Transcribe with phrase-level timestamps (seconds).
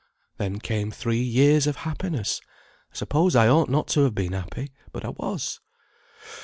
[0.37, 2.41] Then came three years of happiness.
[2.91, 5.59] I suppose I ought not to have been happy, but I was.